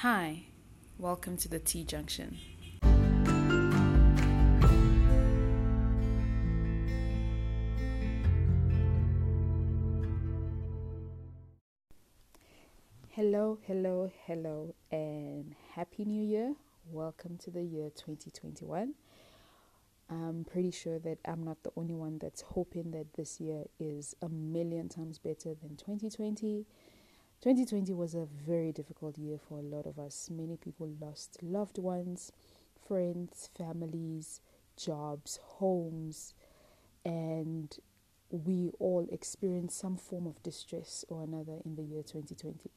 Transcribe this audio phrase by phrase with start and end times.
[0.00, 0.42] Hi,
[0.98, 2.36] welcome to the T Junction.
[13.08, 16.56] Hello, hello, hello, and Happy New Year.
[16.92, 18.92] Welcome to the year 2021.
[20.10, 24.14] I'm pretty sure that I'm not the only one that's hoping that this year is
[24.20, 26.66] a million times better than 2020.
[27.42, 30.28] 2020 was a very difficult year for a lot of us.
[30.30, 32.32] Many people lost loved ones,
[32.88, 34.40] friends, families,
[34.76, 36.34] jobs, homes,
[37.04, 37.76] and
[38.30, 42.70] we all experienced some form of distress or another in the year 2020.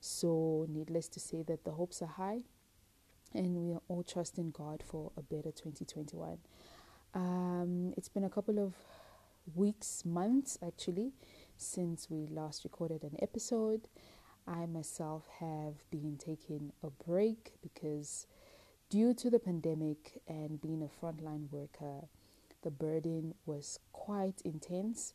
[0.00, 2.42] So, needless to say, that the hopes are high,
[3.32, 6.38] and we are all trusting God for a better 2021.
[7.14, 8.74] Um, it's been a couple of
[9.54, 11.12] weeks, months actually,
[11.64, 13.88] since we last recorded an episode.
[14.46, 18.26] I myself have been taking a break because,
[18.90, 22.08] due to the pandemic and being a frontline worker,
[22.62, 25.14] the burden was quite intense.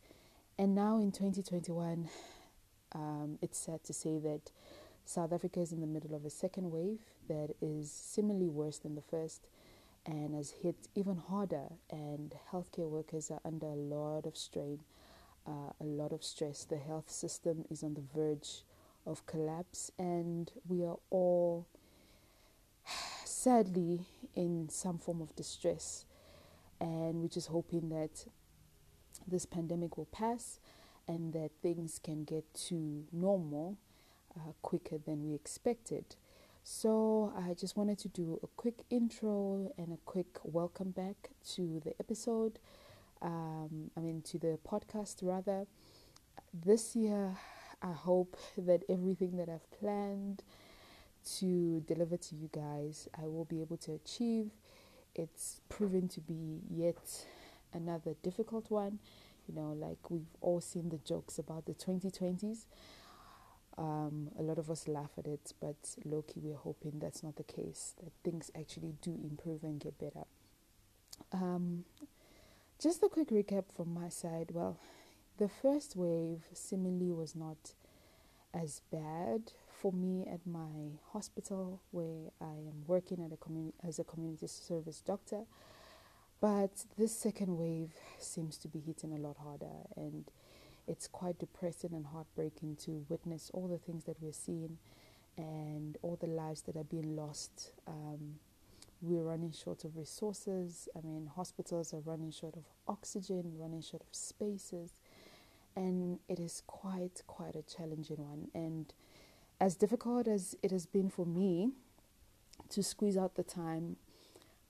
[0.58, 2.10] And now in 2021,
[2.94, 4.52] um, it's sad to say that
[5.06, 8.96] South Africa is in the middle of a second wave that is similarly worse than
[8.96, 9.48] the first
[10.06, 11.68] and has hit even harder.
[11.90, 14.80] And healthcare workers are under a lot of strain,
[15.48, 16.66] uh, a lot of stress.
[16.66, 18.64] The health system is on the verge
[19.06, 21.68] of collapse, and we are all
[23.26, 24.02] sadly
[24.36, 26.06] in some form of distress.
[26.80, 28.26] And we're just hoping that
[29.28, 30.60] this pandemic will pass
[31.08, 33.78] and that things can get to normal
[34.36, 36.16] uh, quicker than we expected.
[36.64, 41.82] So, I just wanted to do a quick intro and a quick welcome back to
[41.84, 42.60] the episode.
[43.22, 45.66] Um, I mean, to the podcast rather.
[46.54, 47.36] This year,
[47.82, 50.44] I hope that everything that I've planned
[51.40, 54.52] to deliver to you guys, I will be able to achieve.
[55.16, 57.26] It's proven to be yet
[57.74, 59.00] another difficult one.
[59.48, 62.66] You know, like we've all seen the jokes about the 2020s.
[63.78, 67.44] Um, a lot of us laugh at it, but low-key, we're hoping that's not the
[67.44, 70.26] case, that things actually do improve and get better.
[71.32, 71.86] Um,
[72.80, 74.52] just a quick recap from my side.
[74.52, 74.78] Well,
[75.38, 77.74] the first wave seemingly was not
[78.54, 79.52] as bad
[79.82, 84.48] for me at my hospital where I am working at a community as a community
[84.48, 85.44] service doctor.
[86.40, 90.26] But this second wave seems to be hitting a lot harder and
[90.88, 94.78] it's quite depressing and heartbreaking to witness all the things that we're seeing
[95.36, 97.72] and all the lives that are being lost.
[97.88, 98.36] Um,
[99.02, 100.90] we're running short of resources.
[100.96, 104.92] I mean, hospitals are running short of oxygen, running short of spaces,
[105.76, 108.48] and it is quite, quite a challenging one.
[108.54, 108.94] And
[109.60, 111.72] as difficult as it has been for me
[112.70, 113.98] to squeeze out the time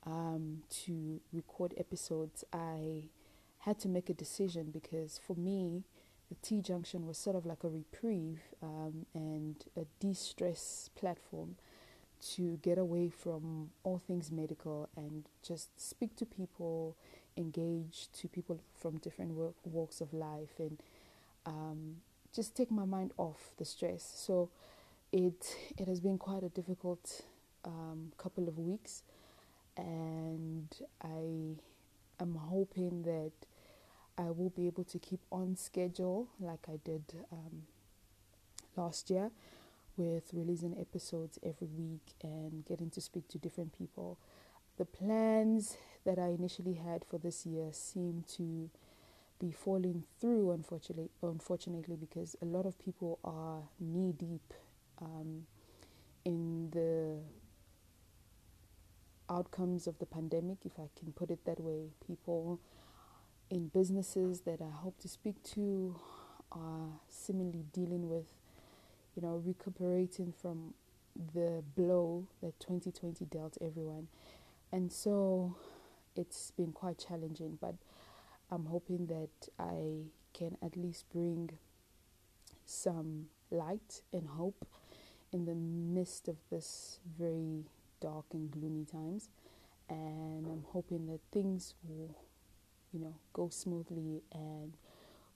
[0.05, 3.09] um, to record episodes, I
[3.59, 5.83] had to make a decision because for me,
[6.29, 11.55] the T Junction was sort of like a reprieve um, and a de stress platform
[12.35, 16.95] to get away from all things medical and just speak to people,
[17.35, 20.81] engage to people from different work, walks of life, and
[21.45, 21.97] um,
[22.33, 24.13] just take my mind off the stress.
[24.15, 24.49] So
[25.11, 27.21] it it has been quite a difficult
[27.65, 29.03] um, couple of weeks,
[29.75, 30.67] and
[31.03, 31.55] I
[32.21, 33.31] am hoping that
[34.17, 37.63] I will be able to keep on schedule like I did um,
[38.75, 39.29] last year
[39.97, 44.17] with releasing episodes every week and getting to speak to different people.
[44.77, 48.69] The plans that I initially had for this year seem to
[49.39, 54.53] be falling through, unfortunately, unfortunately, because a lot of people are knee deep
[55.01, 55.45] um,
[56.25, 57.19] in the
[59.29, 61.89] outcomes of the pandemic, if I can put it that way.
[62.05, 62.59] People
[63.49, 65.99] in businesses that I hope to speak to
[66.51, 68.25] are similarly dealing with,
[69.17, 70.75] you know, recuperating from
[71.33, 74.07] the blow that 2020 dealt everyone.
[74.71, 75.55] And so
[76.15, 77.73] it's been quite challenging, but
[78.51, 80.03] I'm hoping that I
[80.33, 81.49] can at least bring
[82.65, 84.67] some light and hope
[85.33, 87.63] in the midst of this very
[87.99, 89.29] dark and gloomy times.
[89.89, 92.15] And I'm hoping that things will
[92.93, 94.73] you know, go smoothly and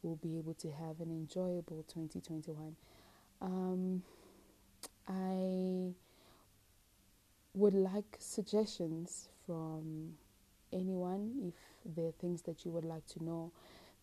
[0.03, 2.75] we'll be able to have an enjoyable 2021.
[3.41, 4.03] Um,
[5.07, 5.93] I
[7.53, 10.13] would like suggestions from
[10.71, 11.55] anyone if
[11.95, 13.51] there are things that you would like to know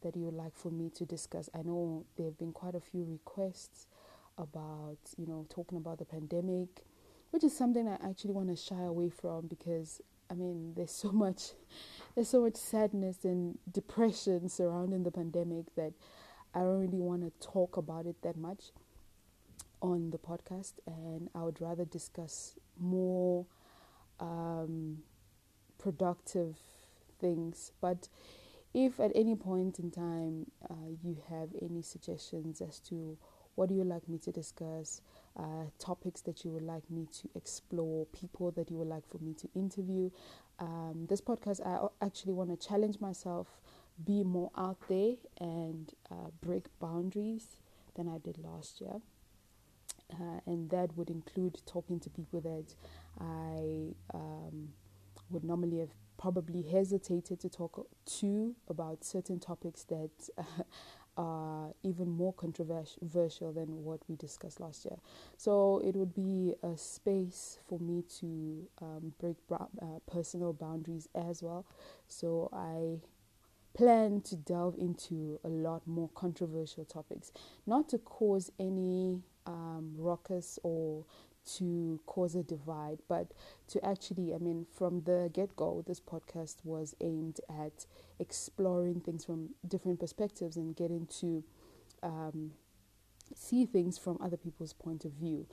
[0.02, 1.48] that you would like for me to discuss.
[1.54, 3.86] I know there have been quite a few requests
[4.36, 6.84] about, you know, talking about the pandemic
[7.30, 10.00] which is something I actually want to shy away from because
[10.30, 11.52] I mean, there's so much,
[12.14, 15.92] there's so much sadness and depression surrounding the pandemic that
[16.54, 18.72] I don't really want to talk about it that much
[19.80, 23.46] on the podcast, and I would rather discuss more
[24.20, 24.98] um,
[25.78, 26.56] productive
[27.20, 27.72] things.
[27.80, 28.08] But
[28.74, 33.16] if at any point in time uh, you have any suggestions as to
[33.54, 35.00] what do you like me to discuss,
[35.36, 39.18] uh, topics that you would like me to explore, people that you would like for
[39.18, 40.10] me to interview.
[40.60, 43.48] Um, this podcast, I actually want to challenge myself,
[44.04, 47.56] be more out there, and uh, break boundaries
[47.96, 49.00] than I did last year.
[50.12, 52.74] Uh, and that would include talking to people that
[53.20, 54.68] I um,
[55.30, 60.10] would normally have probably hesitated to talk to about certain topics that
[61.18, 64.96] are even more controversial than what we discussed last year.
[65.36, 69.66] So it would be a space for me to um, break uh,
[70.10, 71.66] personal boundaries as well.
[72.06, 73.00] So I
[73.76, 77.32] plan to delve into a lot more controversial topics,
[77.66, 79.94] not to cause any um,
[80.62, 81.04] or
[81.56, 83.32] to cause a divide, but
[83.68, 87.86] to actually, I mean, from the get go, this podcast was aimed at
[88.18, 91.42] exploring things from different perspectives and getting to
[92.02, 92.52] um,
[93.34, 95.46] see things from other people's point of view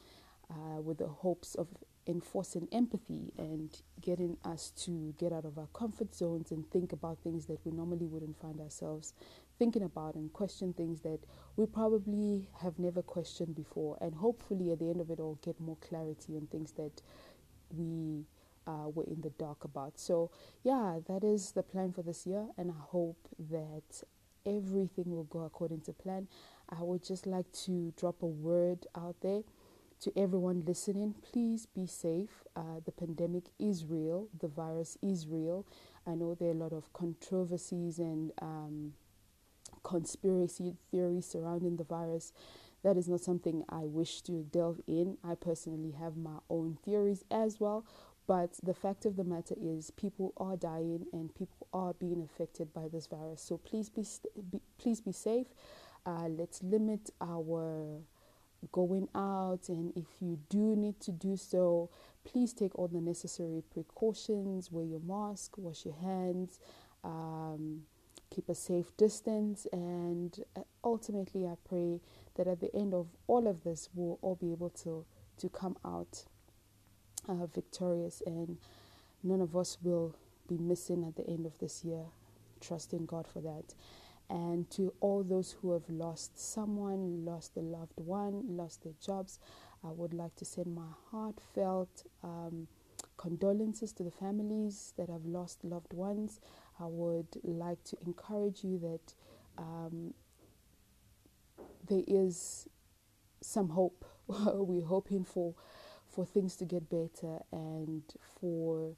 [0.50, 1.68] uh, with the hopes of
[2.08, 7.18] enforcing empathy and getting us to get out of our comfort zones and think about
[7.24, 9.14] things that we normally wouldn't find ourselves
[9.58, 11.20] thinking about and question things that
[11.56, 13.98] we probably have never questioned before.
[14.02, 17.02] And hopefully at the end of it all get more clarity on things that
[17.76, 18.26] we
[18.68, 20.00] uh, were in the dark about.
[20.00, 20.32] So
[20.64, 24.04] yeah that is the plan for this year and i hope that
[24.46, 26.28] everything will go according to plan.
[26.70, 29.42] I would just like to drop a word out there
[30.06, 35.66] to everyone listening please be safe uh, the pandemic is real the virus is real
[36.06, 38.94] i know there are a lot of controversies and um,
[39.86, 42.34] conspiracy theories surrounding the virus.
[42.84, 45.18] That is not something I wish to delve in.
[45.24, 47.86] I personally have my own theories as well,
[48.28, 52.74] but the fact of the matter is, people are dying and people are being affected
[52.74, 53.42] by this virus.
[53.42, 54.06] So please be,
[54.52, 55.48] be please be safe.
[56.06, 58.02] Uh, let's limit our
[58.72, 61.90] going out, and if you do need to do so,
[62.24, 64.72] please take all the necessary precautions.
[64.72, 66.60] Wear your mask, wash your hands.
[67.04, 67.84] Um,
[68.30, 69.68] keep a safe distance.
[69.72, 72.02] And uh, ultimately, I pray
[72.36, 75.06] that at the end of all of this, we'll all be able to,
[75.38, 76.26] to come out
[77.28, 78.58] uh, victorious and
[79.24, 80.16] none of us will
[80.48, 82.04] be missing at the end of this year.
[82.62, 83.74] Trusting God for that.
[84.30, 89.40] And to all those who have lost someone, lost a loved one, lost their jobs,
[89.84, 92.68] I would like to send my heartfelt um,
[93.18, 96.40] condolences to the families that have lost loved ones.
[96.80, 99.14] I would like to encourage you that
[99.58, 100.14] um,
[101.88, 102.68] there is
[103.42, 104.06] some hope.
[104.28, 105.54] We're hoping for
[106.08, 108.04] for things to get better and
[108.40, 108.94] for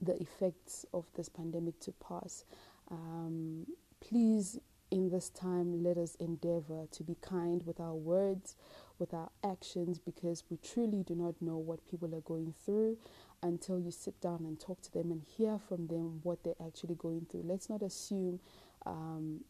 [0.00, 2.44] the effects of this pandemic to pass.
[2.90, 3.66] Um,
[4.00, 4.58] please,
[4.90, 8.56] in this time, let us endeavor to be kind with our words,
[8.98, 12.96] with our actions, because we truly do not know what people are going through
[13.42, 16.94] until you sit down and talk to them and hear from them what they're actually
[16.94, 17.44] going through.
[17.44, 18.40] Let's not assume
[18.86, 19.40] um,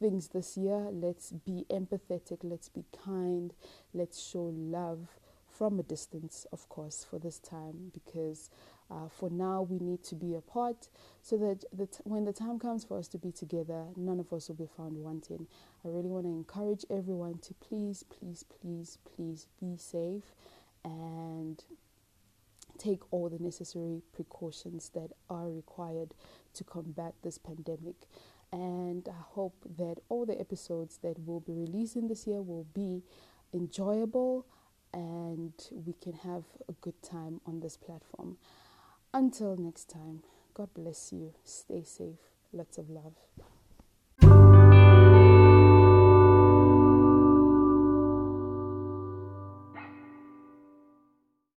[0.00, 0.88] things this year.
[0.90, 2.38] Let's be empathetic.
[2.42, 3.52] Let's be kind.
[3.94, 5.08] Let's show love
[5.46, 8.50] from a distance, of course, for this time because
[8.90, 10.88] uh, for now we need to be apart
[11.22, 14.32] so that the t- when the time comes for us to be together, none of
[14.32, 15.46] us will be found wanting.
[15.84, 20.34] I really want to encourage everyone to please, please, please, please be safe
[20.84, 21.62] and
[22.78, 26.14] take all the necessary precautions that are required
[26.54, 27.94] to combat this pandemic.
[28.52, 33.02] And I hope that all the episodes that we'll be releasing this year will be
[33.52, 34.46] enjoyable
[34.92, 38.36] and we can have a good time on this platform.
[39.12, 40.22] Until next time,
[40.54, 41.34] God bless you.
[41.42, 42.18] Stay safe.
[42.52, 43.14] Lots of love.